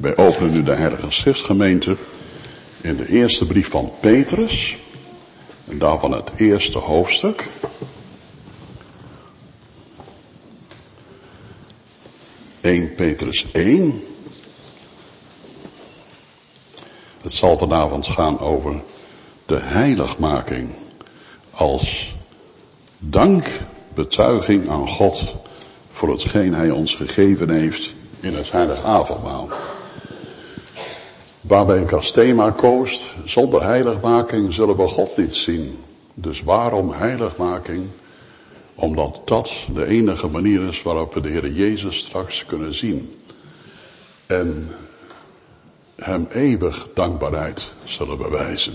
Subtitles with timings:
[0.00, 1.96] Wij openen nu de Heilige Schriftgemeente
[2.80, 4.78] in de eerste brief van Petrus.
[5.68, 7.48] En daarvan het eerste hoofdstuk.
[12.60, 14.02] ...1 Petrus 1.
[17.22, 18.82] Het zal vanavond gaan over
[19.46, 20.70] de heiligmaking
[21.50, 22.14] als
[22.98, 25.34] dankbetuiging aan God
[25.88, 29.48] voor hetgeen Hij ons gegeven heeft in het heilig avondmaal.
[31.50, 35.78] Waarbij een kastema koos, zonder heiligmaking zullen we God niet zien.
[36.14, 37.86] Dus waarom heiligmaking?
[38.74, 43.14] Omdat dat de enige manier is waarop we de Heer Jezus straks kunnen zien.
[44.26, 44.68] En
[45.96, 48.74] hem eeuwig dankbaarheid zullen bewijzen.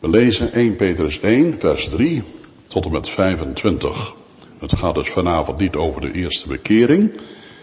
[0.00, 2.22] We lezen 1 Petrus 1, vers 3
[2.66, 4.14] tot en met 25.
[4.58, 7.12] Het gaat dus vanavond niet over de eerste bekering,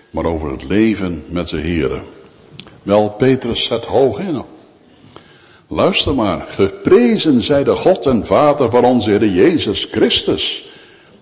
[0.09, 1.99] maar over het leven met de Here.
[2.85, 4.41] Wel, Petrus zet hoog in.
[5.67, 10.69] Luister maar, geprezen zij de God en Vader van onze Heer Jezus Christus,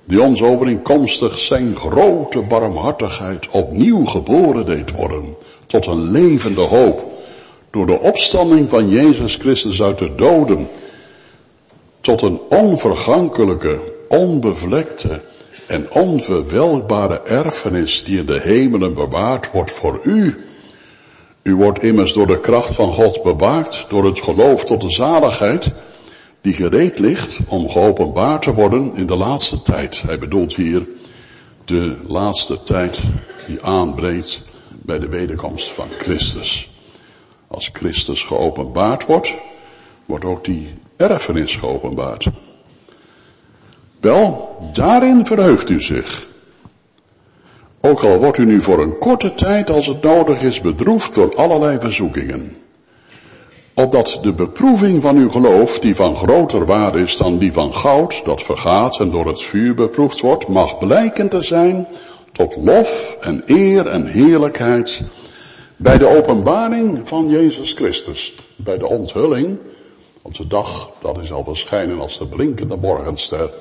[0.06, 5.36] die ons overeenkomstig zijn grote barmhartigheid opnieuw geboren deed worden,
[5.68, 7.14] tot een levende hoop,
[7.72, 10.68] door de opstanding van Jezus Christus uit de doden,
[12.02, 13.80] tot een onvergankelijke,
[14.10, 15.22] onbevlekte
[15.68, 20.46] en onverwelkbare erfenis die in de hemelen bewaard wordt voor u.
[21.44, 25.72] U wordt immers door de kracht van God bewaakt door het geloof tot de zaligheid
[26.42, 30.02] die gereed ligt om geopenbaard te worden in de laatste tijd.
[30.02, 30.88] Hij bedoelt hier
[31.66, 33.02] de laatste tijd
[33.48, 36.72] die aanbreekt bij de wederkomst van Christus.
[37.48, 39.34] Als Christus geopenbaard wordt,
[40.06, 42.28] wordt ook die erfenis geopenbaard.
[44.00, 46.28] Wel, daarin verheugt u zich.
[47.86, 51.36] Ook al wordt u nu voor een korte tijd als het nodig is bedroefd door
[51.36, 52.56] allerlei verzoekingen.
[53.74, 58.26] Opdat de beproeving van uw geloof, die van groter waarde is dan die van goud,
[58.26, 61.88] dat vergaat en door het vuur beproefd wordt, mag blijken te zijn
[62.32, 65.02] tot lof en eer en heerlijkheid
[65.76, 69.58] bij de openbaring van Jezus Christus, bij de onthulling
[70.22, 73.54] op de dag dat hij zal verschijnen als de blinkende morgenster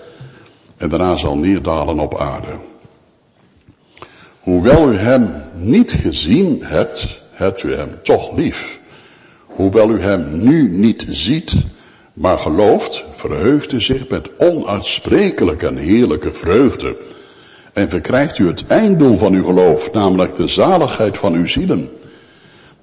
[0.76, 2.70] en daarna zal neerdalen op aarde.
[4.42, 8.78] Hoewel u hem niet gezien hebt, hebt u hem toch lief.
[9.46, 11.54] Hoewel u hem nu niet ziet,
[12.12, 16.96] maar gelooft, verheugt u zich met onuitsprekelijke en heerlijke vreugde.
[17.72, 21.90] En verkrijgt u het einddoel van uw geloof, namelijk de zaligheid van uw zielen.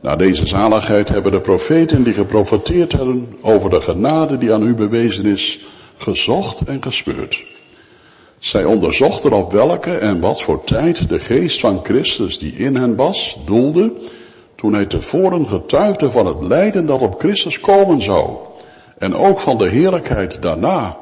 [0.02, 4.74] Na deze zaligheid hebben de profeten die geprofeteerd hebben over de genade die aan u
[4.74, 5.66] bewezen is,
[5.98, 7.44] gezocht en gespeurd.
[8.40, 12.96] Zij onderzochten op welke en wat voor tijd de geest van Christus die in hen
[12.96, 13.94] was, doelde,
[14.56, 18.38] toen hij tevoren getuigde van het lijden dat op Christus komen zou,
[18.98, 20.98] en ook van de heerlijkheid daarna.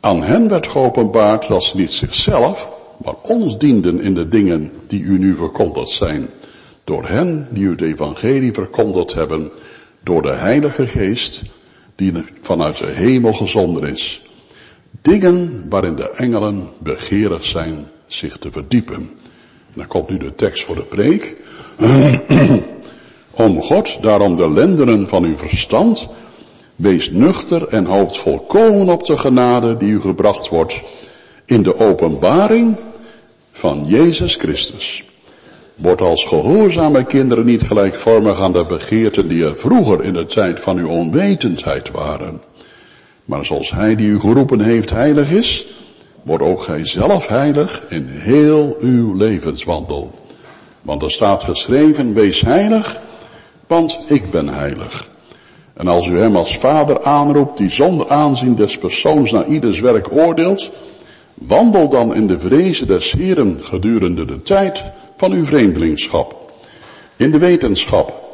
[0.00, 2.72] Aan hen werd geopenbaard dat ze niet zichzelf,
[3.04, 6.28] maar ons dienden in de dingen die u nu verkondigd zijn,
[6.84, 9.50] door hen die u het evangelie verkondigd hebben,
[10.02, 11.42] door de Heilige Geest,
[11.94, 14.27] die vanuit de hemel gezonden is
[15.02, 18.94] Dingen waarin de engelen begeerig zijn zich te verdiepen.
[18.94, 21.36] En dan komt nu de tekst voor de preek.
[23.30, 26.08] Om God daarom de lendenen van uw verstand,
[26.76, 30.82] wees nuchter en hoopt volkomen op de genade die u gebracht wordt
[31.44, 32.76] in de openbaring
[33.50, 35.04] van Jezus Christus.
[35.74, 40.60] Word als gehoorzame kinderen niet gelijkvormig aan de begeerten die er vroeger in de tijd
[40.60, 42.40] van uw onwetendheid waren.
[43.28, 45.66] Maar zoals hij die u geroepen heeft heilig is,
[46.22, 50.10] wordt ook gij zelf heilig in heel uw levenswandel.
[50.82, 53.00] Want er staat geschreven, wees heilig,
[53.66, 55.08] want ik ben heilig.
[55.74, 60.12] En als u hem als vader aanroept, die zonder aanzien des persoons naar ieders werk
[60.12, 60.70] oordeelt,
[61.34, 64.84] wandel dan in de vrezen des Heren gedurende de tijd
[65.16, 66.52] van uw vreemdelingschap.
[67.16, 68.27] In de wetenschap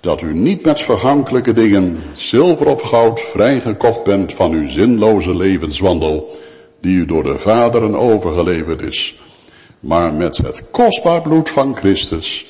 [0.00, 6.36] dat u niet met vergankelijke dingen, zilver of goud, vrijgekocht bent van uw zinloze levenswandel,
[6.80, 9.16] die u door de vaderen overgeleverd is,
[9.80, 12.46] maar met het kostbaar bloed van Christus,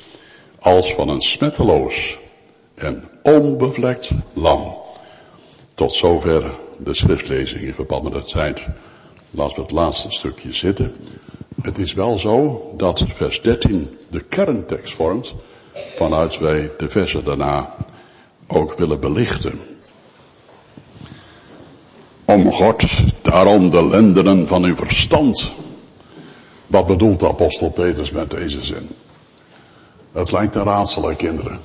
[0.58, 2.18] als van een smetteloos
[2.74, 4.76] en onbevlekt lam.
[5.74, 8.66] Tot zover de schriftlezing in verband met de tijd.
[9.30, 10.92] Laten we het laatste stukje zitten.
[11.62, 15.34] Het is wel zo dat vers 13 de kerntekst vormt
[15.94, 17.74] vanuit wij de versen daarna
[18.46, 19.60] ook willen belichten.
[22.24, 22.84] Om God
[23.22, 25.52] daarom de lendenen van uw verstand.
[26.66, 28.88] Wat bedoelt de apostel Petrus met deze zin?
[30.12, 31.60] Het lijkt een raadsel, kinderen.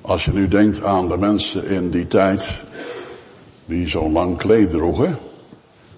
[0.00, 2.62] Als je nu denkt aan de mensen in die tijd
[3.64, 5.18] die zo'n lang kleed droegen.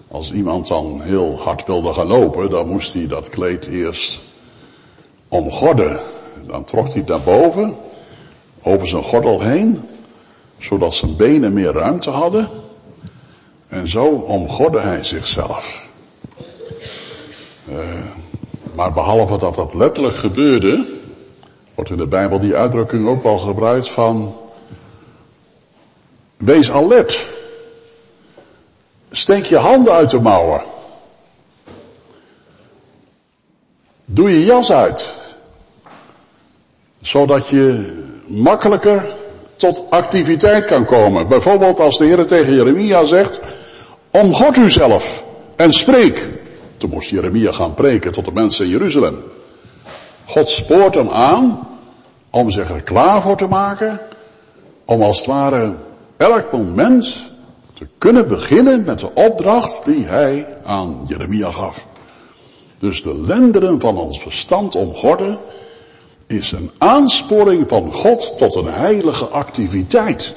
[0.07, 4.21] Als iemand dan heel hard wilde gaan lopen, dan moest hij dat kleed eerst
[5.27, 5.99] omgorden.
[6.43, 7.75] Dan trok hij het naar boven,
[8.63, 9.81] over zijn gordel heen,
[10.57, 12.49] zodat zijn benen meer ruimte hadden.
[13.67, 15.87] En zo omgorde hij zichzelf.
[17.69, 18.05] Uh,
[18.73, 20.85] maar behalve dat dat letterlijk gebeurde,
[21.75, 24.35] wordt in de Bijbel die uitdrukking ook wel gebruikt van,
[26.37, 27.29] wees alert.
[29.11, 30.63] Steek je handen uit de mouwen.
[34.05, 35.24] Doe je jas uit.
[37.05, 37.93] Zodat je
[38.27, 39.05] makkelijker
[39.55, 41.27] tot activiteit kan komen.
[41.27, 43.39] Bijvoorbeeld als de Heer tegen Jeremia zegt,
[44.11, 45.23] omgod u zelf
[45.55, 46.29] en spreek.
[46.77, 49.23] Toen moest Jeremia gaan preken tot de mensen in Jeruzalem.
[50.25, 51.67] God spoort hem aan
[52.31, 53.99] om zich er klaar voor te maken,
[54.85, 55.73] om als het ware
[56.17, 57.31] elk moment
[57.73, 61.85] te kunnen beginnen met de opdracht die hij aan Jeremia gaf.
[62.79, 65.37] Dus de lenderen van ons verstand omgorden
[66.27, 70.35] is een aansporing van God tot een heilige activiteit.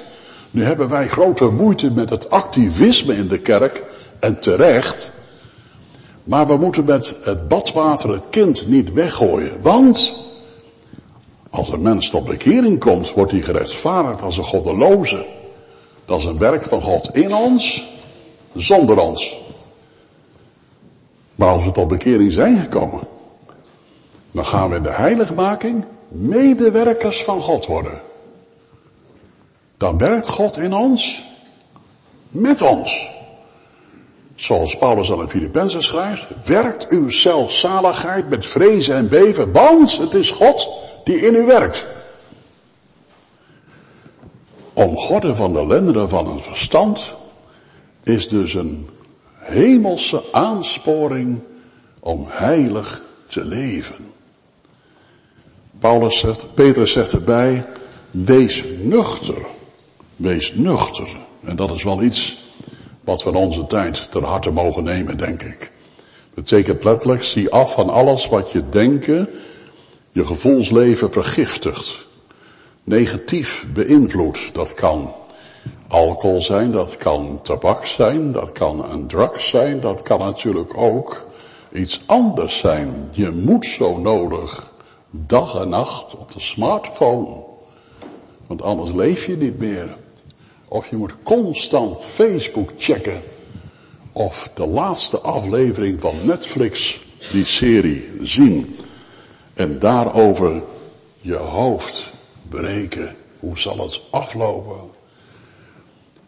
[0.51, 3.85] Nu hebben wij grote moeite met het activisme in de kerk
[4.21, 5.13] en terecht.
[6.25, 9.63] Maar we moeten met het badwater het kind niet weggooien.
[9.63, 10.17] Want
[11.51, 15.27] als een mens tot bekering komt, wordt hij gerechtvaardigd als een goddeloze.
[16.05, 17.89] Dat is een werk van God in ons,
[18.55, 19.37] zonder ons.
[21.35, 23.01] Maar als we tot bekering zijn gekomen,
[24.39, 28.01] dan gaan we in de heiligmaking medewerkers van God worden.
[29.77, 31.25] Dan werkt God in ons,
[32.29, 33.11] met ons.
[34.35, 40.15] Zoals Paulus aan de Filippenzen schrijft, werkt uw zelfzaligheid met vrezen en beven, want het
[40.15, 40.69] is God
[41.05, 41.87] die in u werkt.
[44.73, 47.15] Omgorden van de lenderen van het verstand
[48.03, 48.89] is dus een
[49.39, 51.41] hemelse aansporing
[52.01, 54.08] om heilig te leven.
[55.79, 57.65] Paulus zegt, Petrus zegt erbij,
[58.11, 59.47] wees nuchter.
[60.17, 61.17] Wees nuchter.
[61.45, 62.47] En dat is wel iets
[63.01, 65.71] wat we in onze tijd ter harte mogen nemen, denk ik.
[66.35, 69.29] Betekent letterlijk, zie af van alles wat je denken,
[70.13, 72.07] je gevoelsleven vergiftigt.
[72.85, 74.55] Negatief beïnvloedt.
[74.55, 75.13] Dat kan
[75.89, 81.27] alcohol zijn, dat kan tabak zijn, dat kan een drug zijn, dat kan natuurlijk ook
[81.73, 83.09] iets anders zijn.
[83.11, 84.73] Je moet zo nodig
[85.11, 87.45] dag en nacht op de smartphone.
[88.47, 89.97] Want anders leef je niet meer.
[90.69, 93.23] Of je moet constant Facebook checken.
[94.13, 97.01] Of de laatste aflevering van Netflix,
[97.33, 98.77] die serie, zien.
[99.55, 100.63] En daarover
[101.21, 102.11] je hoofd
[102.49, 103.17] breken.
[103.39, 104.91] Hoe zal het aflopen?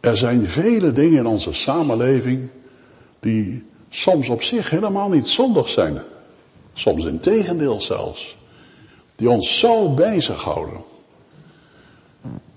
[0.01, 2.49] Er zijn vele dingen in onze samenleving
[3.19, 6.03] die soms op zich helemaal niet zondig zijn.
[6.73, 8.37] Soms in tegendeel zelfs.
[9.21, 10.77] Die ons zo bezighouden.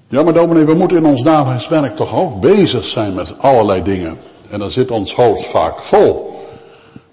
[0.08, 3.84] Ja, maar dominee, we moeten in ons dagelijks werk toch ook bezig zijn met allerlei
[3.84, 4.18] dingen.
[4.50, 6.40] En dan zit ons hoofd vaak vol.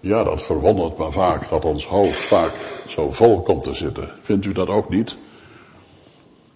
[0.00, 2.52] Ja, dat verwondert me vaak dat ons hoofd vaak
[2.86, 4.10] zo vol komt te zitten.
[4.20, 5.18] Vindt u dat ook niet?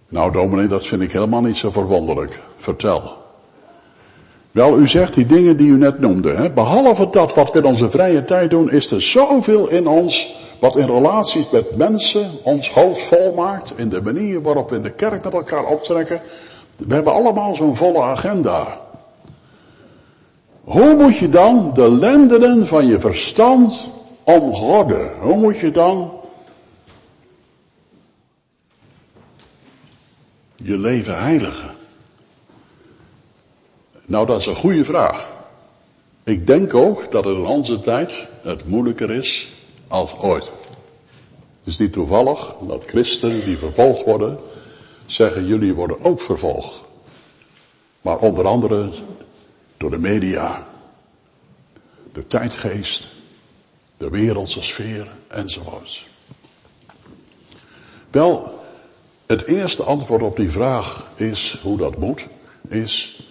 [0.08, 2.40] Nou, dominee, dat vind ik helemaal niet zo verwonderlijk.
[2.57, 3.16] Vertel.
[4.50, 6.35] Wel, u zegt die dingen die u net noemde.
[6.35, 6.50] Hè?
[6.50, 10.76] Behalve dat wat we in onze vrije tijd doen, is er zoveel in ons wat
[10.76, 13.73] in relaties met mensen ons hoofd vol maakt.
[13.76, 16.20] In de manier waarop we in de kerk met elkaar optrekken.
[16.78, 18.80] We hebben allemaal zo'n volle agenda.
[20.64, 23.90] Hoe moet je dan de lendenen van je verstand
[24.23, 25.20] omgorden?
[25.20, 26.12] Hoe moet je dan
[30.56, 31.70] je leven heiligen?
[34.06, 35.30] Nou, dat is een goede vraag.
[36.25, 39.52] Ik denk ook dat het in onze tijd het moeilijker is
[39.88, 40.45] als ooit.
[40.45, 44.38] Het is niet toevallig dat christenen die vervolgd worden,
[45.07, 46.83] zeggen jullie worden ook vervolgd.
[48.00, 48.91] Maar onder andere
[49.76, 50.67] door de media,
[52.12, 53.09] de tijdgeest,
[53.97, 56.07] de wereldse sfeer enzovoorts.
[58.11, 58.61] Wel,
[59.26, 62.26] het eerste antwoord op die vraag is hoe dat moet,
[62.69, 63.23] is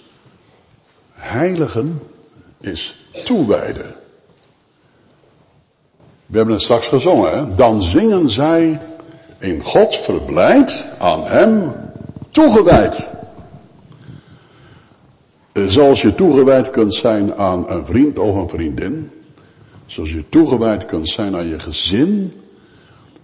[1.14, 2.02] heiligen
[2.60, 3.96] is toewijden.
[6.34, 7.56] We hebben het straks gezongen, hè?
[7.56, 8.80] dan zingen zij
[9.40, 11.74] in God verblijd aan Hem
[12.30, 13.10] toegewijd.
[15.54, 19.12] Zoals je toegewijd kunt zijn aan een vriend of een vriendin.
[19.86, 22.34] Zoals je toegewijd kunt zijn aan je gezin.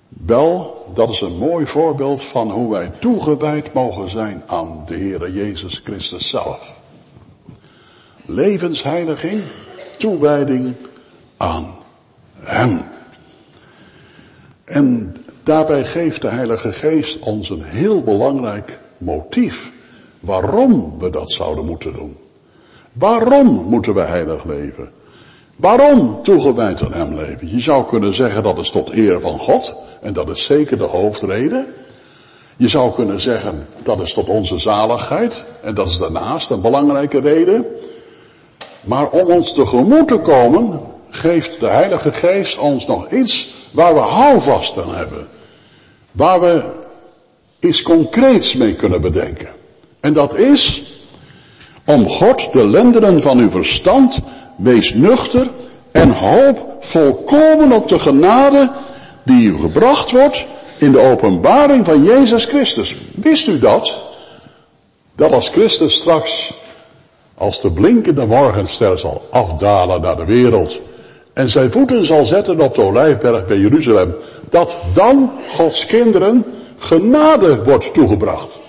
[0.08, 5.34] Wel, dat is een mooi voorbeeld van hoe wij toegewijd mogen zijn aan de Heere
[5.34, 6.80] Jezus Christus zelf.
[8.26, 9.42] Levensheiliging,
[9.98, 10.76] toewijding
[11.38, 11.76] aan
[12.40, 12.98] Hem.
[14.70, 19.72] En daarbij geeft de Heilige Geest ons een heel belangrijk motief
[20.20, 22.18] waarom we dat zouden moeten doen.
[22.94, 24.90] Waarom moeten we heilig leven?
[25.56, 27.56] Waarom toegewijd aan Hem leven?
[27.56, 29.76] Je zou kunnen zeggen dat is tot eer van God.
[30.02, 31.66] En dat is zeker de hoofdreden.
[32.56, 35.44] Je zou kunnen zeggen dat is tot onze zaligheid.
[35.62, 37.66] En dat is daarnaast een belangrijke reden.
[38.82, 44.00] Maar om ons tegemoet te komen, geeft de Heilige Geest ons nog iets waar we
[44.00, 45.28] houvast aan hebben.
[46.12, 46.64] Waar we
[47.60, 49.50] iets concreets mee kunnen bedenken.
[50.00, 50.84] En dat is
[51.86, 54.20] om God de lendenen van uw verstand,
[54.56, 55.48] wees nuchter
[55.92, 58.72] en hoop volkomen op de genade
[59.24, 60.46] die u gebracht wordt
[60.78, 62.96] in de openbaring van Jezus Christus.
[63.16, 63.98] Wist u dat?
[65.16, 66.54] Dat als Christus straks
[67.38, 70.80] als de blinkende morgenster zal afdalen naar de wereld
[71.40, 74.16] en zijn voeten zal zetten op de olijfberg bij Jeruzalem,
[74.50, 76.46] dat dan Gods kinderen
[76.78, 78.60] genade wordt toegebracht.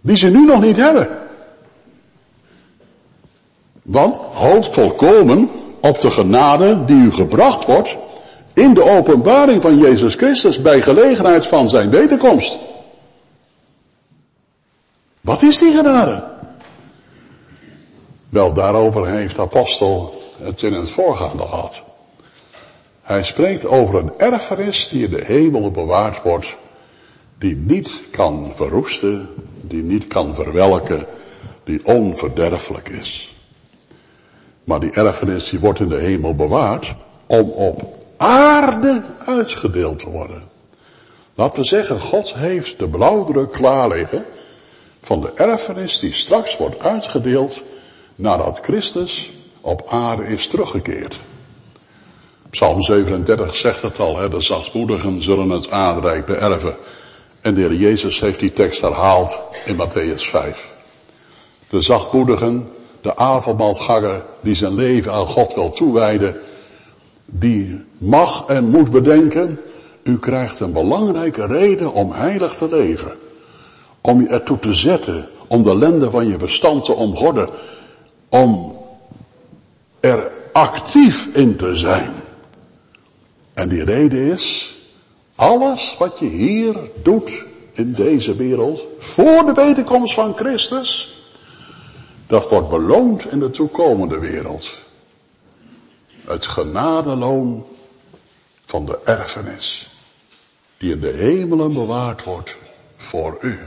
[0.00, 1.08] Die ze nu nog niet hebben.
[3.82, 7.96] Want hoop volkomen op de genade die u gebracht wordt
[8.52, 12.58] in de openbaring van Jezus Christus bij gelegenheid van zijn wederkomst.
[15.20, 16.24] Wat is die genade?
[18.28, 21.82] Wel, daarover heeft apostel het in het voorgaande gehad.
[23.02, 26.56] Hij spreekt over een erfenis die in de hemel bewaard wordt,
[27.38, 29.28] die niet kan verroesten,
[29.60, 31.06] die niet kan verwelken,
[31.64, 33.34] die onverderfelijk is.
[34.64, 36.94] Maar die erfenis die wordt in de hemel bewaard
[37.26, 40.42] om op aarde uitgedeeld te worden.
[41.34, 44.24] Laten we zeggen, God heeft de blauwdruk klaar liggen
[45.02, 47.62] van de erfenis die straks wordt uitgedeeld
[48.14, 49.32] nadat Christus
[49.66, 51.20] op aarde is teruggekeerd.
[52.50, 56.76] Psalm 37 zegt het al, de zachtmoedigen zullen het aardrijk beërven.
[57.40, 60.74] En de Heer Jezus heeft die tekst herhaald in Matthäus 5.
[61.68, 62.68] De zachtmoedigen,
[63.00, 66.36] de avondmaalganger die zijn leven aan God wil toewijden,
[67.24, 69.60] die mag en moet bedenken,
[70.02, 73.12] u krijgt een belangrijke reden om heilig te leven.
[74.00, 77.48] Om je ertoe te zetten, om de lende van je bestand te omgorden,
[78.28, 78.75] om
[80.00, 82.12] er actief in te zijn.
[83.54, 84.76] En die reden is,
[85.34, 91.20] alles wat je hier doet in deze wereld, voor de wederkomst van Christus,
[92.26, 94.78] dat wordt beloond in de toekomende wereld.
[96.24, 97.64] Het genadeloon
[98.64, 99.94] van de erfenis,
[100.76, 102.56] die in de hemelen bewaard wordt
[102.96, 103.58] voor u.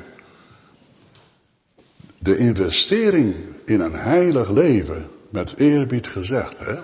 [2.20, 6.76] De investering in een heilig leven, met eerbied gezegd, hè.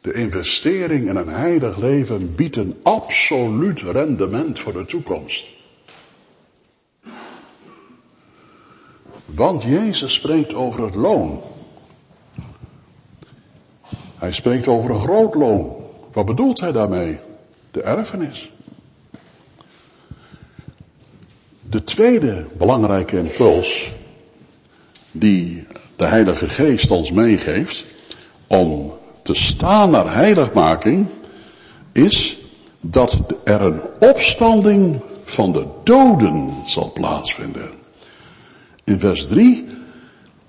[0.00, 5.46] De investering in een heilig leven biedt een absoluut rendement voor de toekomst.
[9.24, 11.40] Want Jezus spreekt over het loon.
[14.14, 15.76] Hij spreekt over een groot loon.
[16.12, 17.18] Wat bedoelt hij daarmee?
[17.70, 18.52] De erfenis.
[21.60, 23.92] De tweede belangrijke impuls
[25.10, 25.66] die
[25.98, 27.84] de Heilige Geest ons meegeeft
[28.46, 31.06] om te staan naar heiligmaking
[31.92, 32.36] is
[32.80, 37.70] dat er een opstanding van de doden zal plaatsvinden.
[38.84, 39.66] In vers 3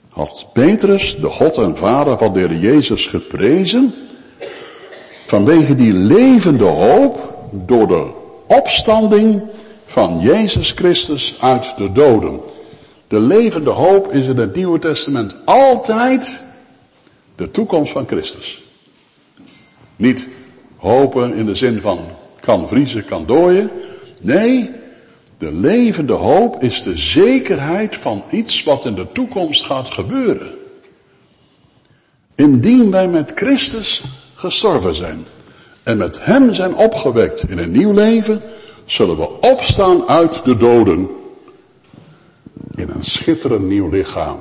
[0.09, 3.93] had Petrus, de God en Vader van de Heer Jezus, geprezen
[5.25, 8.11] vanwege die levende hoop door de
[8.47, 9.41] opstanding
[9.85, 12.39] van Jezus Christus uit de doden.
[13.09, 16.43] De levende hoop is in het Nieuwe Testament altijd
[17.35, 18.61] de toekomst van Christus.
[19.95, 20.27] Niet
[20.75, 21.99] hopen in de zin van
[22.39, 23.71] kan vriezen, kan dooien.
[24.19, 24.71] Nee,
[25.37, 30.53] de levende hoop is de zekerheid van iets wat in de toekomst gaat gebeuren.
[32.35, 34.03] Indien wij met Christus
[34.35, 35.25] gestorven zijn
[35.83, 38.41] en met Hem zijn opgewekt in een nieuw leven,
[38.85, 41.17] zullen we opstaan uit de doden
[42.79, 44.39] in een schitterend nieuw lichaam,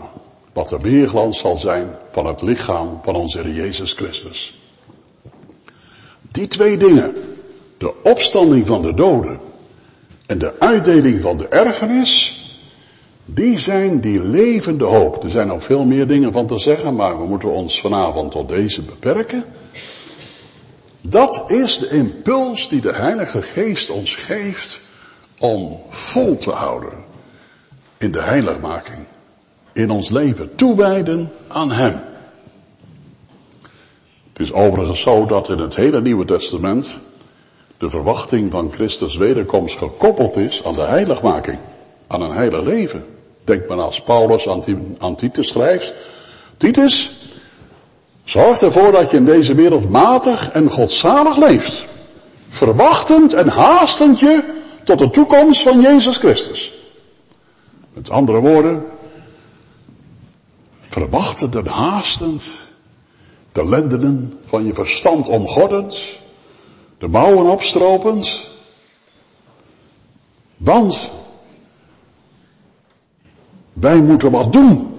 [0.52, 4.61] wat de weerglans zal zijn van het lichaam van onze Heer Jezus Christus.
[6.33, 7.14] Die twee dingen,
[7.78, 9.40] de opstanding van de doden
[10.26, 12.42] en de uitdeling van de erfenis,
[13.25, 15.25] die zijn die levende hoop.
[15.25, 18.49] Er zijn nog veel meer dingen van te zeggen, maar we moeten ons vanavond tot
[18.49, 19.45] deze beperken.
[21.00, 24.80] Dat is de impuls die de Heilige Geest ons geeft
[25.38, 27.07] om vol te houden
[27.99, 28.99] in de heiligmaking.
[29.73, 32.00] In ons leven toewijden aan Hem.
[34.33, 37.00] Het is overigens zo dat in het hele Nieuwe Testament
[37.76, 41.59] de verwachting van Christus wederkomst gekoppeld is aan de heiligmaking.
[42.07, 43.05] Aan een heilig leven.
[43.45, 44.49] Denk maar als Paulus
[44.99, 45.95] aan Titus schrijft.
[46.57, 47.12] Titus,
[48.25, 51.85] zorg ervoor dat je in deze wereld matig en godzalig leeft.
[52.49, 54.43] Verwachtend en haastend je
[54.85, 56.77] tot de toekomst van Jezus Christus.
[57.99, 58.85] Met andere woorden,
[60.88, 62.73] verwachtend en haastend,
[63.52, 65.99] de lendenen van je verstand omgordend,
[66.99, 68.50] de mouwen opstropend,
[70.57, 71.11] want
[73.73, 74.95] wij moeten wat doen.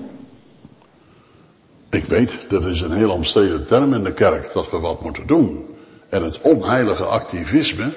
[1.90, 5.28] Ik weet, dat is een heel omstreden term in de kerk, dat we wat moeten
[5.28, 5.76] doen.
[6.10, 7.94] En het onheilige activisme,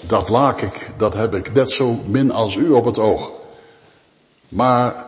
[0.00, 3.30] dat laak ik, dat heb ik net zo min als u op het oog.
[4.48, 5.06] Maar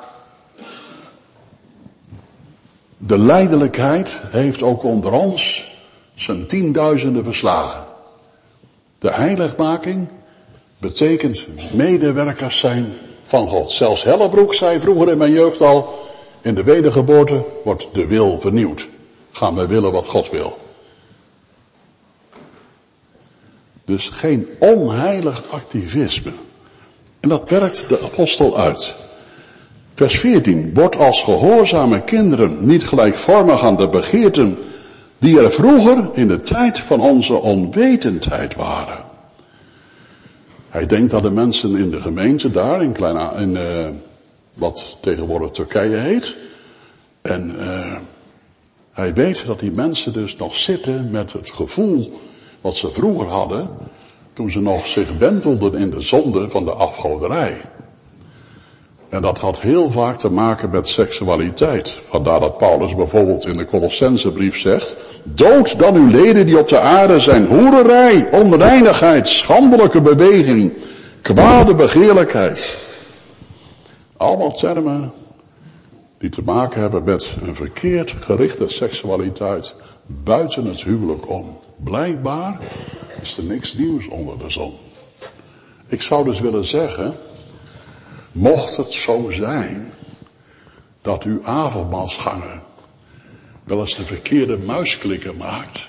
[2.97, 5.73] de leidelijkheid heeft ook onder ons
[6.15, 7.85] zijn tienduizenden verslagen.
[8.99, 10.09] De heiligmaking
[10.79, 12.93] betekent medewerkers zijn
[13.23, 13.71] van God.
[13.71, 15.99] Zelfs Hellebroek zei vroeger in mijn jeugd al,
[16.41, 18.89] in de wedergeboorte wordt de wil vernieuwd.
[19.33, 20.59] Gaan we willen wat God wil.
[23.89, 26.33] Dus geen onheilig activisme.
[27.21, 28.97] En dat werkt de apostel uit.
[29.95, 30.75] Vers 14.
[30.75, 34.59] Wordt als gehoorzame kinderen niet gelijkvormig aan de begeerten
[35.19, 39.05] die er vroeger in de tijd van onze onwetendheid waren.
[40.69, 43.89] Hij denkt aan de mensen in de gemeente daar, in, Klein, in uh,
[44.55, 46.37] wat tegenwoordig Turkije heet.
[47.23, 47.97] En uh,
[48.93, 52.21] hij weet dat die mensen dus nog zitten met het gevoel
[52.61, 53.69] wat ze vroeger hadden,
[54.33, 57.61] toen ze nog zich wentelden in de zonde van de afgoderij.
[59.09, 61.91] En dat had heel vaak te maken met seksualiteit.
[62.09, 66.79] Vandaar dat Paulus bijvoorbeeld in de Colossensebrief zegt, dood dan uw leden die op de
[66.79, 70.73] aarde zijn hoererij, onreinigheid, schandelijke beweging,
[71.23, 72.79] kwade begeerlijkheid.
[74.17, 75.13] Allemaal termen
[76.19, 79.75] die te maken hebben met een verkeerd gerichte seksualiteit
[80.07, 81.59] buiten het huwelijk om.
[81.79, 82.61] Blijkbaar
[83.21, 84.77] is er niks nieuws onder de zon.
[85.87, 87.15] Ik zou dus willen zeggen,
[88.33, 89.93] mocht het zo zijn
[91.01, 92.63] dat uw avondmaalsganger
[93.65, 95.87] wel eens de verkeerde muisklikken maakt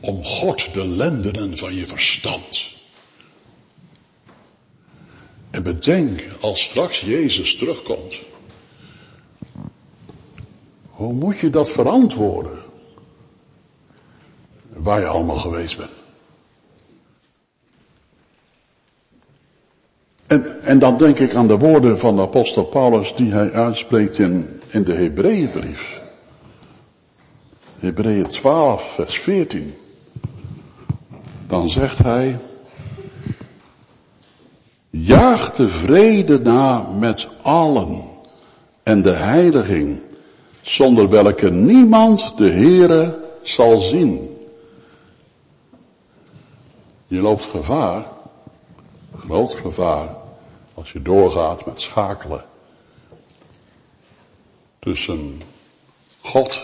[0.00, 2.74] om God de lendenen van je verstand.
[5.50, 8.16] En bedenk als straks Jezus terugkomt,
[10.90, 12.65] hoe moet je dat verantwoorden?
[14.76, 15.90] Waar je allemaal geweest bent.
[20.26, 24.18] En, en dan denk ik aan de woorden van de apostel Paulus die hij uitspreekt
[24.18, 26.00] in, in de Hebreeënbrief.
[27.78, 29.74] Hebreeën 12, vers 14.
[31.46, 32.38] Dan zegt hij,
[34.90, 38.02] jaag de vrede na met allen
[38.82, 39.98] en de heiliging,
[40.62, 44.35] zonder welke niemand de Heere zal zien.
[47.06, 48.08] Je loopt gevaar,
[49.16, 50.08] groot gevaar,
[50.74, 52.44] als je doorgaat met schakelen
[54.78, 55.40] tussen
[56.20, 56.62] God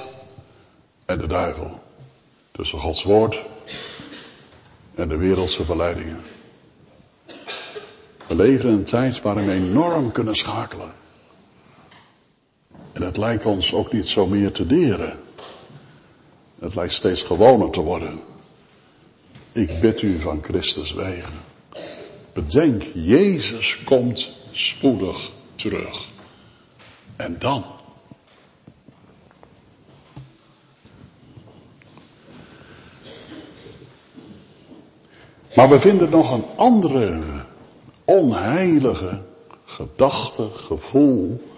[1.05, 1.81] en de duivel.
[2.51, 3.45] Tussen Gods woord
[4.95, 6.21] en de wereldse verleidingen.
[8.27, 10.93] We leven in een tijd waarin we enorm kunnen schakelen.
[12.93, 15.21] En het lijkt ons ook niet zo meer te deren.
[16.59, 18.21] Het lijkt steeds gewoner te worden.
[19.53, 21.35] Ik bid u van Christus wegen.
[22.33, 26.09] Bedenk, Jezus komt spoedig terug.
[27.17, 27.65] En dan?
[35.55, 37.21] Maar we vinden nog een andere
[38.05, 39.23] onheilige
[39.65, 41.51] gedachte, gevoel,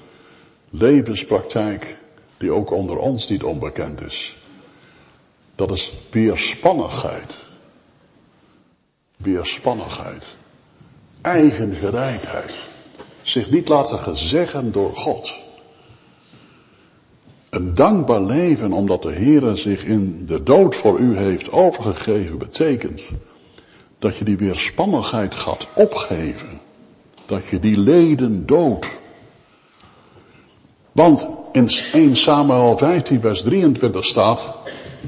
[0.70, 1.96] levenspraktijk
[2.36, 4.38] die ook onder ons niet onbekend is.
[5.54, 7.43] Dat is weerspannigheid.
[9.24, 10.36] Weerspannigheid.
[11.20, 12.54] Eigengereidheid.
[13.22, 15.34] Zich niet laten gezeggen door God.
[17.50, 23.10] Een dankbaar leven omdat de Heer zich in de dood voor u heeft overgegeven betekent
[23.98, 26.60] dat je die weerspannigheid gaat opgeven.
[27.26, 28.86] Dat je die leden doodt.
[30.92, 34.46] Want in 1 Samuel 15 vers 23 staat,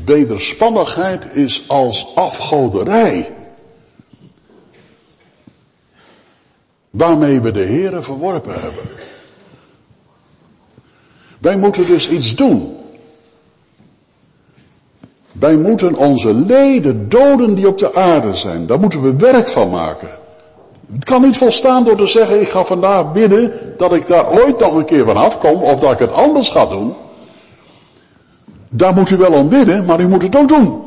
[0.04, 3.35] Wederspannigheid is als afgoderij.
[6.96, 8.84] Waarmee we de Here verworpen hebben.
[11.38, 12.76] Wij moeten dus iets doen.
[15.32, 18.66] Wij moeten onze leden doden die op de aarde zijn.
[18.66, 20.08] Daar moeten we werk van maken.
[20.92, 24.58] Het kan niet volstaan door te zeggen, ik ga vandaag bidden dat ik daar ooit
[24.58, 26.94] nog een keer van afkom of dat ik het anders ga doen.
[28.68, 30.82] Daar moet u wel om bidden, maar u moet het ook doen.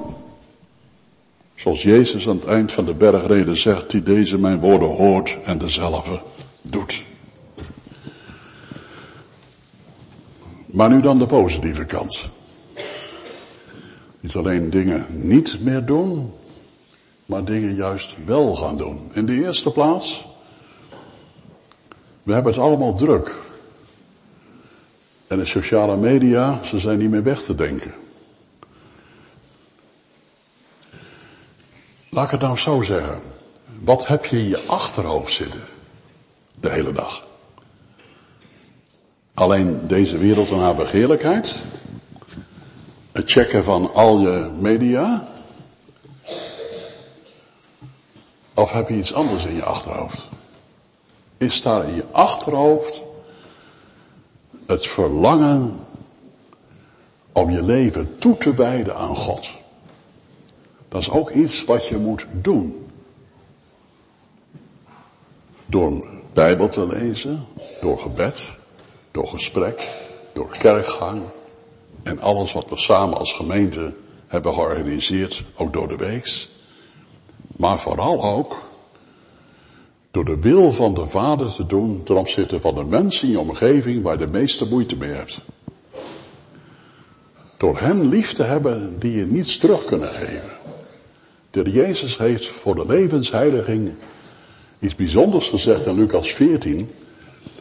[1.59, 5.57] Zoals Jezus aan het eind van de bergreden zegt, die deze mijn woorden hoort en
[5.57, 6.21] dezelfde
[6.61, 7.03] doet.
[10.65, 12.29] Maar nu dan de positieve kant.
[14.19, 16.31] Niet alleen dingen niet meer doen,
[17.25, 19.09] maar dingen juist wel gaan doen.
[19.13, 20.25] In de eerste plaats,
[22.23, 23.35] we hebben het allemaal druk.
[25.27, 27.93] En de sociale media, ze zijn niet meer weg te denken.
[32.19, 33.21] Laat ik het nou zo zeggen.
[33.79, 35.61] Wat heb je in je achterhoofd zitten?
[36.59, 37.27] De hele dag.
[39.33, 41.55] Alleen deze wereld en haar begeerlijkheid.
[43.11, 45.27] Het checken van al je media.
[48.53, 50.27] Of heb je iets anders in je achterhoofd?
[51.37, 53.03] Is daar in je achterhoofd
[54.65, 55.79] het verlangen
[57.31, 59.58] om je leven toe te wijden aan God?
[60.89, 62.85] Dat is ook iets wat je moet doen.
[65.65, 67.45] Door Bijbel te lezen,
[67.81, 68.57] door gebed,
[69.11, 69.89] door gesprek,
[70.33, 71.21] door kerkgang
[72.03, 73.93] en alles wat we samen als gemeente
[74.27, 76.49] hebben georganiseerd, ook door de weeks.
[77.47, 78.55] Maar vooral ook
[80.11, 83.39] door de wil van de Vader te doen ten opzichte van de mensen in je
[83.39, 85.39] omgeving waar je de meeste moeite mee hebt.
[87.57, 90.58] Door hen lief te hebben die je niets terug kunnen geven.
[91.51, 93.91] De Jezus heeft voor de levensheiliging
[94.79, 96.91] iets bijzonders gezegd in Lucas 14.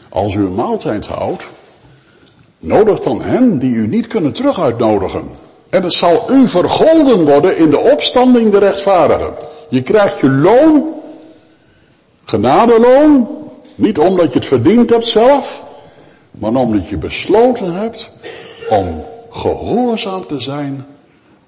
[0.09, 1.49] Als u een maaltijd houdt,
[2.59, 5.29] nodig dan hen die u niet kunnen terug uitnodigen.
[5.71, 9.35] En het zal u vergolden worden in de opstanding de rechtvaardigen.
[9.69, 10.95] Je krijgt je loon,
[12.25, 13.29] genadeloon,
[13.75, 15.65] niet omdat je het verdiend hebt zelf,
[16.31, 18.13] maar omdat je besloten hebt
[18.69, 20.87] om gehoorzaam te zijn,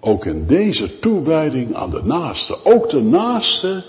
[0.01, 2.57] ook in deze toewijding aan de naaste.
[2.65, 3.85] Ook de naaste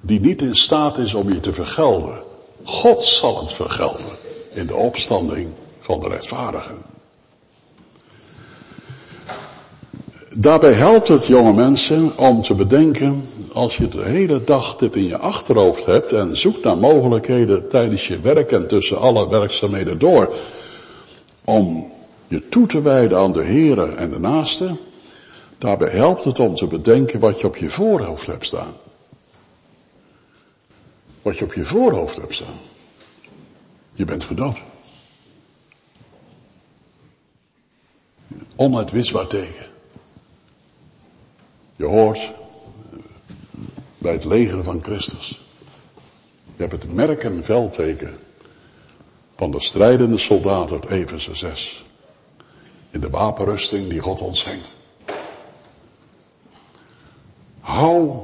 [0.00, 2.22] die niet in staat is om je te vergelden.
[2.64, 4.18] God zal het vergelden
[4.52, 6.76] in de opstanding van de rechtvaardigen.
[10.36, 15.06] Daarbij helpt het jonge mensen om te bedenken, als je de hele dag dit in
[15.06, 20.34] je achterhoofd hebt en zoekt naar mogelijkheden tijdens je werk en tussen alle werkzaamheden door,
[21.44, 21.92] om
[22.28, 24.70] je toe te wijden aan de Here en de naaste,
[25.60, 28.74] daarbij helpt het om te bedenken wat je op je voorhoofd hebt staan.
[31.22, 32.58] Wat je op je voorhoofd hebt staan.
[33.92, 34.60] Je bent gedoopt.
[38.56, 39.66] Onuitwisbaar tegen.
[41.76, 42.32] Je hoort
[43.98, 45.44] bij het leger van Christus.
[46.56, 48.18] Je hebt het merk en veldteken
[49.36, 51.84] van de strijdende soldaat uit Efeze 6.
[52.90, 54.78] In de wapenrusting die God ons schenkt.
[57.70, 58.18] Hou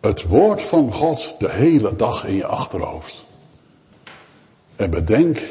[0.00, 3.24] het woord van God de hele dag in je achterhoofd.
[4.76, 5.42] En bedenk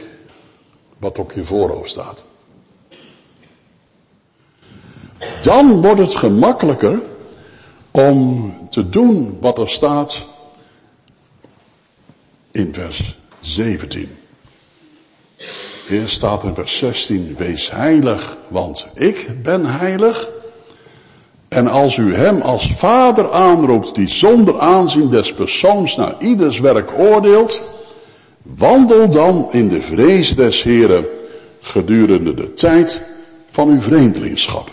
[0.98, 2.26] wat op je voorhoofd staat.
[5.42, 7.02] Dan wordt het gemakkelijker
[7.92, 10.26] om te doen wat er staat
[12.52, 14.18] in vers 17.
[15.90, 20.35] Eerst staat in vers 16, wees heilig, want ik ben heilig.
[21.56, 26.92] En als u hem als vader aanroept die zonder aanzien des persoons naar ieders werk
[26.98, 27.62] oordeelt,
[28.42, 31.06] wandel dan in de vrees des Heren
[31.62, 33.08] gedurende de tijd
[33.50, 34.72] van uw vreemdelingschap.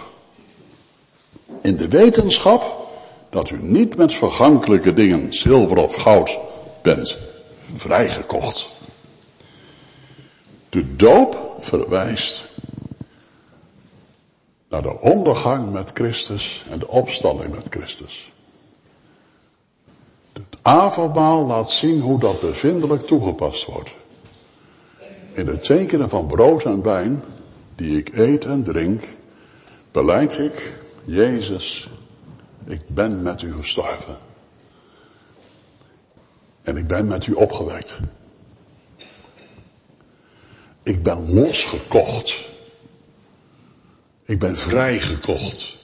[1.61, 2.88] In de wetenschap
[3.31, 6.38] dat u niet met vergankelijke dingen, zilver of goud,
[6.83, 7.16] bent
[7.75, 8.68] vrijgekocht.
[10.68, 12.51] De doop verwijst
[14.72, 18.32] naar de ondergang met Christus en de opstanding met Christus.
[20.32, 23.94] Het avondmaal laat zien hoe dat bevindelijk toegepast wordt.
[25.32, 27.22] In het tekenen van brood en wijn,
[27.74, 29.08] die ik eet en drink,
[29.90, 31.90] beleid ik, Jezus,
[32.64, 34.16] ik ben met u gestorven.
[36.62, 38.00] En ik ben met u opgewekt.
[40.82, 42.50] Ik ben losgekocht
[44.33, 45.79] Ik ben vrijgekocht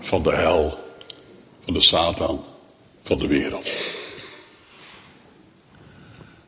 [0.00, 0.78] van de hel,
[1.64, 2.44] van de Satan,
[3.02, 3.70] van de wereld.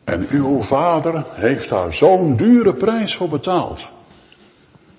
[0.05, 3.89] En uw vader heeft daar zo'n dure prijs voor betaald.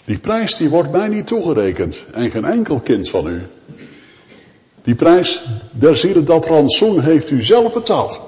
[0.04, 3.48] Die prijs die wordt mij niet toegerekend en geen enkel kind van u.
[4.82, 8.20] Die prijs der zielen dat rantsoen heeft u zelf betaald.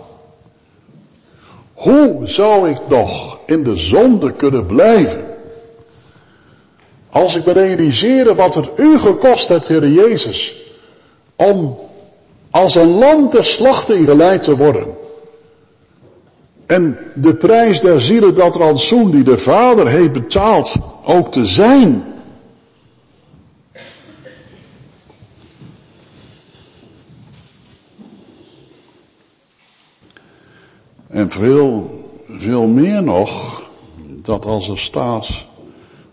[1.74, 5.26] Hoe zou ik nog in de zonde kunnen blijven?
[7.10, 10.56] Als ik me realiseer wat het u gekost heeft, Heer Jezus,
[11.36, 11.78] om
[12.52, 14.96] als een lam ter slachting geleid te worden.
[16.65, 22.04] En de prijs der zielen, dat rantsoen die de Vader heeft betaald, ook te zijn.
[31.08, 31.89] En veel,
[32.28, 33.63] veel meer nog,
[34.06, 35.46] dat als er staat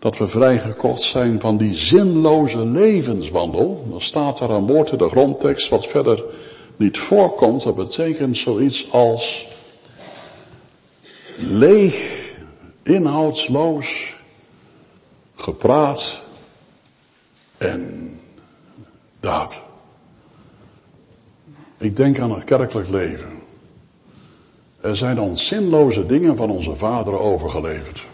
[0.05, 5.09] dat we vrijgekocht zijn van die zinloze levenswandel, dan staat daar een woord in de
[5.09, 6.25] grondtekst wat verder
[6.77, 7.63] niet voorkomt.
[7.63, 9.47] Dat betekent zoiets als
[11.37, 12.23] leeg,
[12.83, 14.15] inhoudsloos,
[15.35, 16.21] gepraat
[17.59, 18.13] en
[19.21, 19.61] daad.
[21.79, 23.43] Ik denk aan het kerkelijk leven.
[24.81, 28.05] Er zijn ons zinloze dingen van onze vaderen overgeleverd.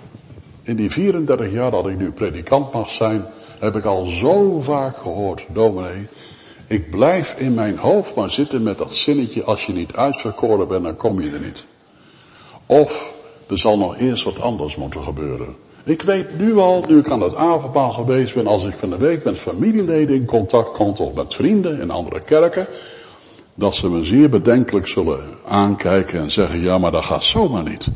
[0.71, 3.27] In die 34 jaar dat ik nu predikant mag zijn,
[3.59, 6.09] heb ik al zo vaak gehoord, dominee,
[6.67, 10.85] ik blijf in mijn hoofd maar zitten met dat zinnetje, als je niet uitverkoren bent,
[10.85, 11.67] dan kom je er niet.
[12.67, 13.15] Of
[13.49, 15.57] er zal nog eerst wat anders moeten gebeuren.
[15.85, 18.99] Ik weet nu al, nu ik aan het avondmaal geweest ben, als ik van de
[18.99, 22.67] week met familieleden in contact kom of met vrienden in andere kerken,
[23.55, 27.89] dat ze me zeer bedenkelijk zullen aankijken en zeggen, ja maar dat gaat zomaar niet.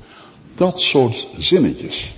[0.55, 2.15] Dat soort zinnetjes.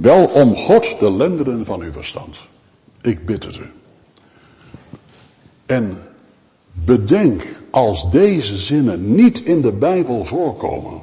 [0.00, 2.38] Wel om God de lendenen van uw verstand.
[3.02, 3.72] Ik bid het u.
[5.66, 5.98] En
[6.72, 11.00] bedenk, als deze zinnen niet in de Bijbel voorkomen,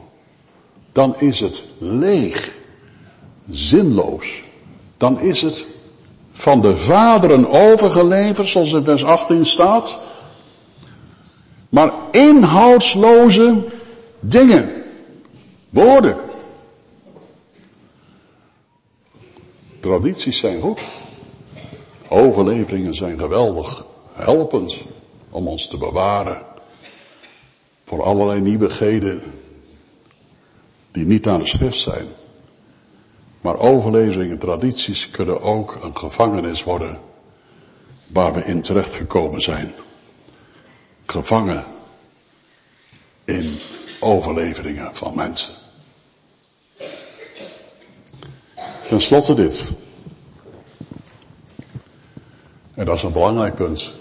[0.91, 2.53] dan is het leeg,
[3.49, 4.43] zinloos.
[4.97, 5.65] Dan is het
[6.31, 9.99] van de vaderen overgeleverd, zoals in vers 18 staat,
[11.69, 13.63] maar inhoudsloze
[14.19, 14.69] dingen,
[15.69, 16.26] woorden.
[19.87, 20.81] Tradities zijn goed.
[22.07, 24.77] Overleveringen zijn geweldig helpend
[25.29, 26.41] om ons te bewaren
[27.85, 29.21] voor allerlei nieuwigheden
[30.91, 32.07] die niet aan de schrift zijn.
[33.41, 36.97] Maar overleveringen, tradities kunnen ook een gevangenis worden
[38.07, 39.73] waar we in terecht gekomen zijn.
[41.05, 41.63] Gevangen
[43.25, 43.59] in
[43.99, 45.66] overleveringen van mensen.
[48.87, 49.63] Ten slotte dit.
[52.73, 53.93] En dat is een belangrijk punt.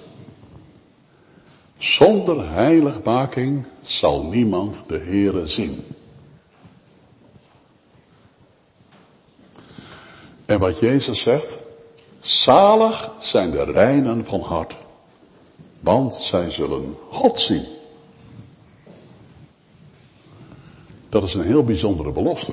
[1.79, 5.85] Zonder heiligmaking zal niemand de Heere zien.
[10.45, 11.59] En wat Jezus zegt,
[12.19, 14.77] zalig zijn de reinen van hart,
[15.81, 17.67] want zij zullen God zien.
[21.09, 22.53] Dat is een heel bijzondere belofte.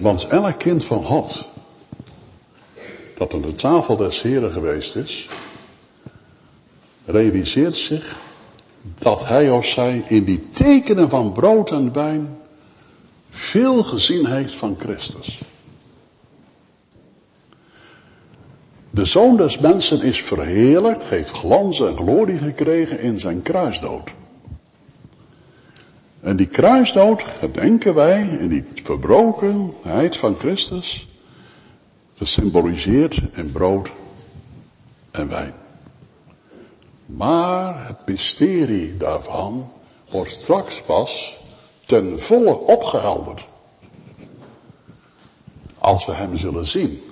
[0.00, 1.44] Want elk kind van God,
[3.14, 5.28] dat aan de tafel des Heren geweest is,
[7.04, 8.16] realiseert zich
[8.98, 12.38] dat hij of zij in die tekenen van brood en wijn
[13.30, 15.40] veel gezien heeft van Christus.
[18.90, 24.10] De zoon des mensen is verheerlijkt, heeft glans en glorie gekregen in zijn kruisdood.
[26.20, 31.06] En die kruisdood gedenken wij in die verbrokenheid van Christus,
[32.16, 33.92] gesymboliseerd in brood
[35.10, 35.54] en wijn.
[37.06, 39.72] Maar het mysterie daarvan
[40.10, 41.38] wordt straks pas
[41.84, 43.46] ten volle opgehelderd.
[45.78, 47.02] Als we hem zullen zien.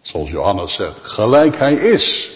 [0.00, 2.30] Zoals Johannes zegt, gelijk hij is.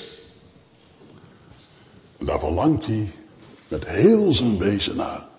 [2.18, 3.10] En daar verlangt hij
[3.68, 5.30] met heel zijn wezen naar.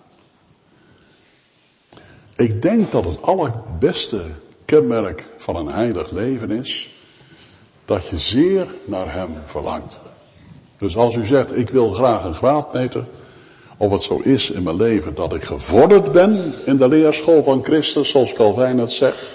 [2.36, 4.22] Ik denk dat het allerbeste
[4.64, 6.90] kenmerk van een heilig leven is
[7.84, 9.98] dat je zeer naar hem verlangt.
[10.78, 13.06] Dus als u zegt, ik wil graag een graadmeter,
[13.76, 17.64] of het zo is in mijn leven dat ik gevorderd ben in de leerschool van
[17.64, 19.32] Christus, zoals Calvijn het zegt,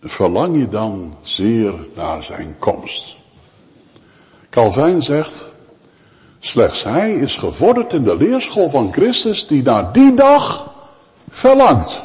[0.00, 3.16] verlang je dan zeer naar zijn komst.
[4.50, 5.44] Calvijn zegt,
[6.38, 10.69] slechts hij is gevorderd in de leerschool van Christus die naar die dag
[11.30, 12.04] verlangt.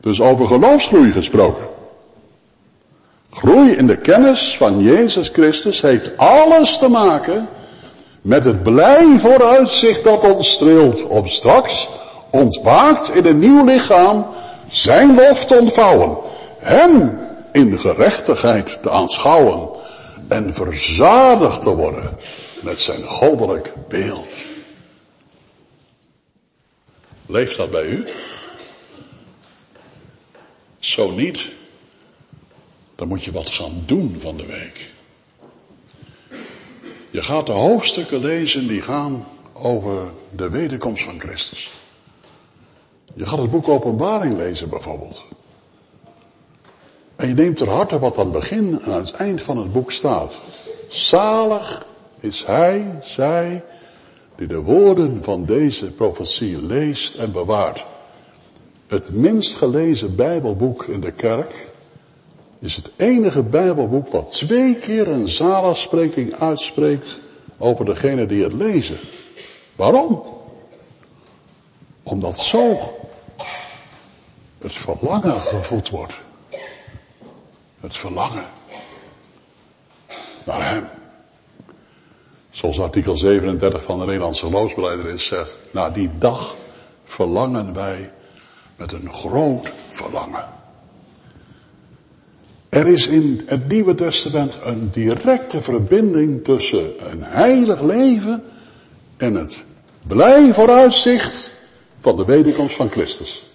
[0.00, 1.66] Dus over geloofsgroei gesproken.
[3.30, 7.48] Groei in de kennis van Jezus Christus heeft alles te maken
[8.20, 11.88] met het blij vooruitzicht dat ons streelt om straks
[12.30, 14.26] ontwaakt in een nieuw lichaam
[14.68, 16.16] zijn lof te ontvouwen.
[16.58, 17.18] Hem
[17.52, 19.68] in gerechtigheid te aanschouwen
[20.28, 22.10] en verzadigd te worden
[22.60, 24.36] met zijn goddelijk beeld.
[27.26, 28.06] Leeft dat bij u?
[30.78, 31.52] Zo niet,
[32.94, 34.92] dan moet je wat gaan doen van de week.
[37.10, 41.70] Je gaat de hoofdstukken lezen die gaan over de wederkomst van Christus.
[43.14, 45.24] Je gaat het boek Openbaring lezen bijvoorbeeld.
[47.16, 49.72] En je neemt ter harte wat aan het begin en aan het eind van het
[49.72, 50.40] boek staat.
[50.88, 51.86] Zalig
[52.20, 53.64] is hij, zij,
[54.36, 57.84] die de woorden van deze profetie leest en bewaart.
[58.86, 61.68] Het minst gelezen Bijbelboek in de kerk
[62.58, 67.22] is het enige Bijbelboek wat twee keer een zaligspreking uitspreekt
[67.58, 68.98] over degene die het lezen.
[69.76, 70.22] Waarom?
[72.02, 72.76] Omdat zo
[74.58, 76.14] het verlangen gevoed wordt.
[77.80, 78.46] Het verlangen
[80.44, 80.86] naar Hem.
[82.56, 86.54] Zoals artikel 37 van de Nederlandse is zegt, na die dag
[87.04, 88.10] verlangen wij
[88.76, 90.44] met een groot verlangen.
[92.68, 98.44] Er is in het Nieuwe Testament een directe verbinding tussen een heilig leven
[99.16, 99.64] en het
[100.06, 101.50] blij vooruitzicht
[102.00, 103.46] van de wederkomst van Christus.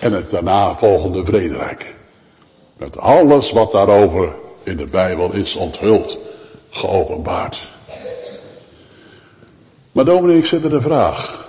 [0.00, 1.96] En het daarna volgende vrederijk.
[2.76, 6.18] Met alles wat daarover in de Bijbel is onthuld,
[6.70, 7.74] geopenbaard.
[9.96, 11.48] Maar dominee, ik zit met een vraag.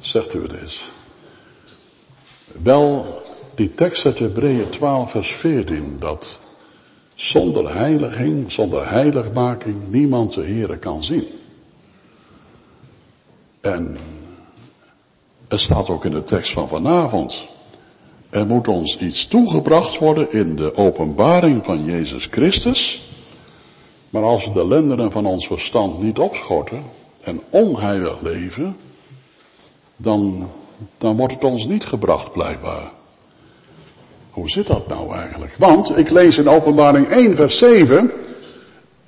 [0.00, 0.84] Zegt u het eens.
[2.62, 3.20] Wel,
[3.54, 6.38] die tekst uit Hebreeën 12 vers 14, dat
[7.14, 11.26] zonder heiliging, zonder heiligmaking niemand de Heere kan zien.
[13.60, 13.98] En
[15.48, 17.46] het staat ook in de tekst van vanavond.
[18.30, 23.06] Er moet ons iets toegebracht worden in de openbaring van Jezus Christus.
[24.10, 28.76] Maar als we de lendenen van ons verstand niet opschorten en onheilig leven,
[29.96, 30.48] dan,
[30.98, 32.90] dan wordt het ons niet gebracht blijkbaar.
[34.30, 35.54] Hoe zit dat nou eigenlijk?
[35.58, 38.10] Want ik lees in openbaring 1 vers 7,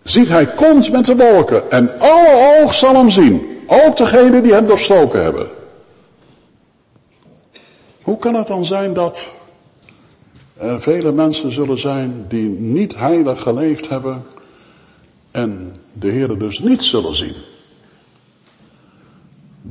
[0.03, 3.63] ziet hij komt met de wolken en alle oog zal hem zien.
[3.67, 5.49] Ook degene die hem doorstoken hebben.
[8.03, 9.31] Hoe kan het dan zijn dat
[10.57, 14.25] er vele mensen zullen zijn die niet heilig geleefd hebben
[15.31, 17.35] en de Heer dus niet zullen zien?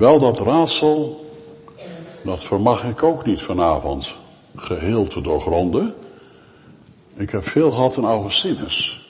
[0.03, 1.25] Wel dat raadsel,
[2.23, 4.15] dat vermag ik ook niet vanavond
[4.55, 5.93] geheel te doorgronden.
[7.15, 9.07] Ik heb veel gehad in Augustinus.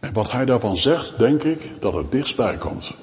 [0.00, 2.94] En wat hij daarvan zegt, denk ik dat het dichtstbij komt.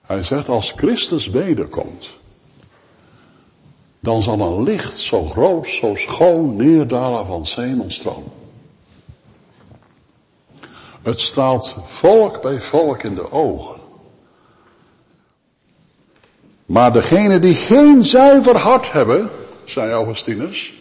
[0.00, 2.10] Hij zegt als Christus wederkomt,
[4.00, 7.44] dan zal een licht zo groot, zo schoon neerdalen van
[7.88, 8.32] stroom.
[11.02, 13.82] Het straalt volk bij volk in de ogen.
[16.66, 19.30] Maar degenen die geen zuiver hart hebben,
[19.64, 20.72] zei Augustinus,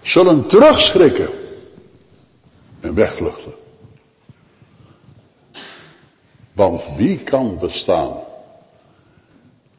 [0.00, 1.28] zullen terugschrikken
[2.80, 3.52] en wegvluchten.
[6.52, 8.12] Want wie kan bestaan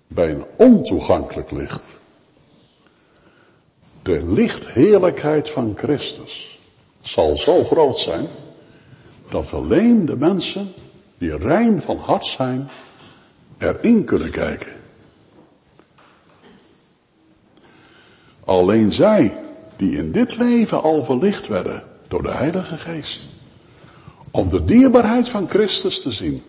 [0.08, 2.00] bij een ontoegankelijk licht?
[4.02, 6.60] De lichtheerlijkheid van Christus
[7.02, 8.28] zal zo groot zijn
[9.30, 10.74] dat alleen de mensen
[11.18, 12.70] die rein van hart zijn
[13.58, 14.79] erin kunnen kijken.
[18.50, 19.40] Alleen zij
[19.76, 23.28] die in dit leven al verlicht werden door de Heilige Geest.
[24.32, 26.44] Om de dierbaarheid van Christus te zien.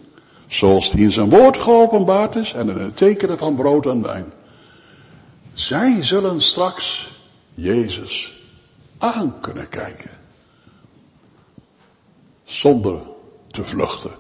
[0.47, 4.33] Zoals die in zijn woord geopenbaard is en in het tekenen van brood en wijn.
[5.53, 7.13] Zij zullen straks
[7.55, 8.43] Jezus
[8.99, 10.11] aan kunnen kijken.
[12.45, 13.01] Zonder
[13.47, 14.13] te vluchten.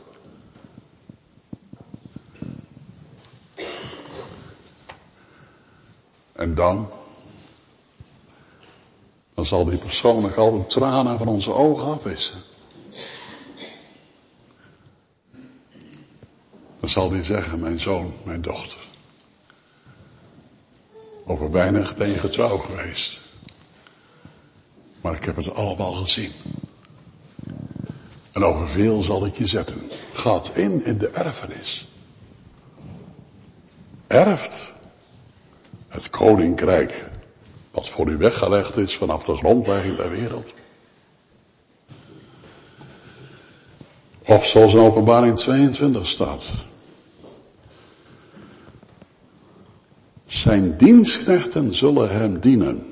[6.32, 6.88] En dan
[9.40, 12.38] dan zal die persoonlijk al de tranen van onze ogen afwissen.
[16.80, 18.78] Dan zal die zeggen, mijn zoon, mijn dochter.
[21.24, 23.20] Over weinig ben je getrouw geweest.
[25.00, 26.32] Maar ik heb het allemaal gezien.
[28.32, 29.90] En over veel zal ik je zetten.
[30.12, 31.88] Gaat in in de erfenis.
[34.06, 34.72] Erft
[35.88, 37.08] Het koninkrijk
[37.70, 40.54] wat voor u weggelegd is vanaf de grondlegging der wereld.
[44.26, 46.50] Of zoals in openbaring 22 staat.
[50.24, 52.86] Zijn dienstknechten zullen hem dienen.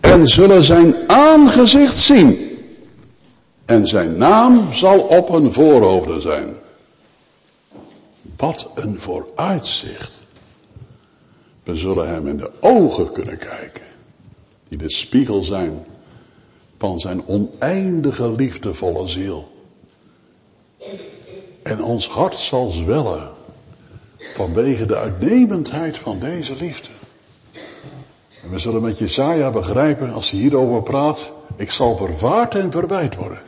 [0.00, 2.58] En zullen zijn aangezicht zien.
[3.64, 6.54] En zijn naam zal op hun voorhoofden zijn.
[8.36, 10.23] Wat een vooruitzicht.
[11.64, 13.82] We zullen hem in de ogen kunnen kijken.
[14.68, 15.84] Die de spiegel zijn
[16.78, 19.48] van zijn oneindige liefdevolle ziel.
[21.62, 23.30] En ons hart zal zwellen
[24.18, 26.88] vanwege de uitnemendheid van deze liefde.
[28.42, 33.14] En we zullen met Jezaja begrijpen als hij hierover praat, ik zal vervaard en verwijt
[33.14, 33.42] worden.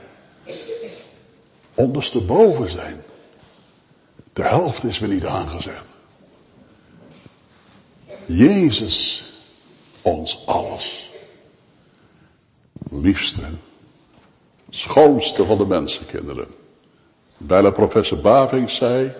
[1.75, 3.03] Ondersteboven zijn.
[4.33, 5.96] De helft is me niet aangezegd.
[8.27, 9.27] Jezus,
[10.03, 11.11] ons alles.
[12.91, 13.43] Liefste,
[14.71, 16.49] schoonste van de mensenkinderen.
[17.37, 19.13] Bijna professor Baving zei,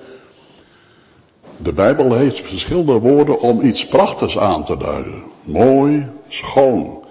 [1.57, 5.23] de Bijbel heeft verschillende woorden om iets prachtigs aan te duiden.
[5.43, 7.05] Mooi, schoon.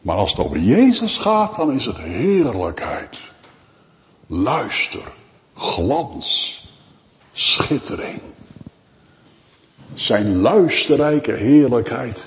[0.00, 3.18] Maar als het over Jezus gaat, dan is het heerlijkheid.
[4.26, 5.12] Luister,
[5.54, 6.60] glans,
[7.32, 8.20] schittering.
[9.96, 12.26] Zijn luisterrijke heerlijkheid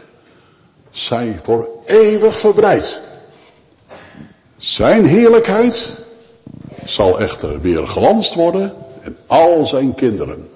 [0.89, 3.01] zij voor eeuwig verbreid.
[4.55, 5.97] Zijn heerlijkheid
[6.86, 10.49] zal echter weer glanst worden in al zijn kinderen,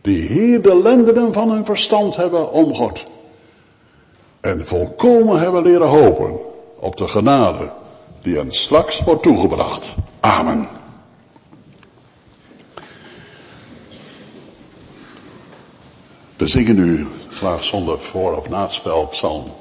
[0.00, 3.04] die hier de lendenen van hun verstand hebben omgod
[4.40, 6.38] en volkomen hebben leren hopen
[6.80, 7.72] op de genade
[8.22, 9.96] die hen straks wordt toegebracht.
[10.20, 10.68] Amen.
[16.38, 17.06] We zingen nu
[17.38, 19.52] klaar zonder voor- of naspel Psalm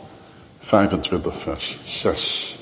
[0.59, 2.57] 25 vers 6.